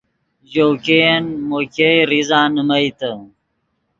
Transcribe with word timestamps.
ژؤ 0.51 0.69
ګئین 0.85 1.25
مو 1.47 1.59
ګئے 1.75 1.93
ریزہ 2.09 2.41
نیمئیتے 2.53 3.11